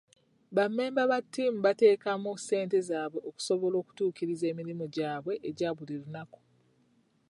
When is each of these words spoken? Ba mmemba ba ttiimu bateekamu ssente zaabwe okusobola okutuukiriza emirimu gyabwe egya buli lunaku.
Ba 0.55 0.63
mmemba 0.69 1.03
ba 1.11 1.19
ttiimu 1.23 1.59
bateekamu 1.65 2.31
ssente 2.37 2.77
zaabwe 2.89 3.19
okusobola 3.29 3.75
okutuukiriza 3.79 4.45
emirimu 4.51 4.85
gyabwe 4.95 5.33
egya 5.49 5.69
buli 5.77 5.95
lunaku. 6.01 6.39